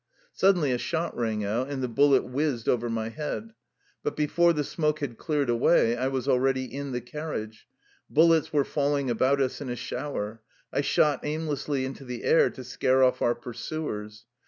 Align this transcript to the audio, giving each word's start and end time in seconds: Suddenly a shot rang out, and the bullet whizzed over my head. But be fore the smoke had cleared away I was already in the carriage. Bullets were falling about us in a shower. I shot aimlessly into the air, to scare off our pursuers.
Suddenly 0.33 0.71
a 0.71 0.79
shot 0.79 1.15
rang 1.15 1.43
out, 1.45 1.69
and 1.69 1.83
the 1.83 1.87
bullet 1.87 2.23
whizzed 2.23 2.67
over 2.67 2.89
my 2.89 3.09
head. 3.09 3.53
But 4.01 4.15
be 4.15 4.25
fore 4.25 4.51
the 4.51 4.63
smoke 4.63 4.97
had 4.97 5.15
cleared 5.19 5.47
away 5.47 5.95
I 5.95 6.07
was 6.07 6.27
already 6.27 6.65
in 6.65 6.91
the 6.91 7.01
carriage. 7.01 7.67
Bullets 8.09 8.51
were 8.51 8.65
falling 8.65 9.11
about 9.11 9.39
us 9.39 9.61
in 9.61 9.69
a 9.69 9.75
shower. 9.75 10.41
I 10.73 10.81
shot 10.81 11.19
aimlessly 11.23 11.85
into 11.85 12.03
the 12.03 12.23
air, 12.23 12.49
to 12.49 12.63
scare 12.63 13.03
off 13.03 13.21
our 13.21 13.35
pursuers. 13.35 14.25